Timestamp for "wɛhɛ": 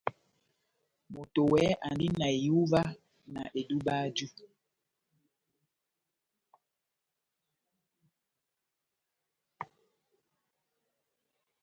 1.51-1.69